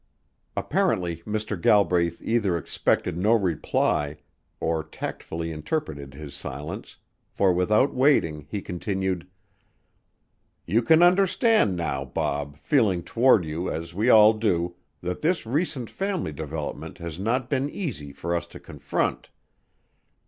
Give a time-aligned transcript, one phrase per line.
[0.57, 1.61] Apparently Mr.
[1.61, 4.17] Galbraith either expected no reply
[4.59, 6.97] or tactfully interpreted his silence,
[7.29, 9.27] for without waiting he continued:
[10.65, 15.87] "You can understand now, Bob, feeling toward you as we all do, that this recent
[15.87, 19.29] family development has not been easy for us to confront.